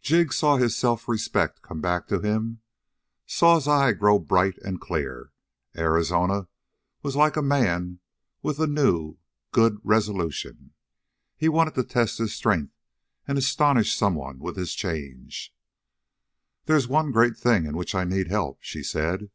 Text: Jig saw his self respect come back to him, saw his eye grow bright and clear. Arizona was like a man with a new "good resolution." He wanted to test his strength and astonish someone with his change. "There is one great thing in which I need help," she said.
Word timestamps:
Jig 0.00 0.32
saw 0.32 0.58
his 0.58 0.76
self 0.76 1.08
respect 1.08 1.60
come 1.60 1.80
back 1.80 2.06
to 2.06 2.20
him, 2.20 2.60
saw 3.26 3.56
his 3.56 3.66
eye 3.66 3.90
grow 3.90 4.20
bright 4.20 4.56
and 4.58 4.80
clear. 4.80 5.32
Arizona 5.76 6.46
was 7.02 7.16
like 7.16 7.36
a 7.36 7.42
man 7.42 7.98
with 8.42 8.60
a 8.60 8.68
new 8.68 9.18
"good 9.50 9.80
resolution." 9.82 10.72
He 11.36 11.48
wanted 11.48 11.74
to 11.74 11.82
test 11.82 12.18
his 12.18 12.32
strength 12.32 12.76
and 13.26 13.36
astonish 13.36 13.92
someone 13.96 14.38
with 14.38 14.54
his 14.56 14.72
change. 14.72 15.52
"There 16.66 16.76
is 16.76 16.86
one 16.86 17.10
great 17.10 17.36
thing 17.36 17.66
in 17.66 17.76
which 17.76 17.92
I 17.92 18.04
need 18.04 18.28
help," 18.28 18.58
she 18.60 18.84
said. 18.84 19.32